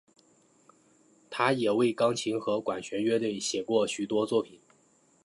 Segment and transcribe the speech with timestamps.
[1.29, 4.59] 他也为钢琴和管弦乐队写过许多作品。